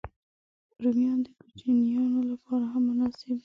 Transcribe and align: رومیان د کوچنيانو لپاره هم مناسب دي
رومیان 0.83 1.19
د 1.25 1.27
کوچنيانو 1.39 2.19
لپاره 2.31 2.65
هم 2.71 2.81
مناسب 2.89 3.27
دي 3.29 3.35